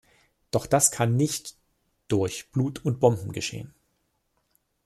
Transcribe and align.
Doch 0.49 0.65
das 0.65 0.89
kann 0.89 1.15
nicht 1.15 1.55
durch 2.07 2.49
Blut 2.49 2.83
und 2.83 2.99
Bomben 2.99 3.33
geschehen. 3.33 3.71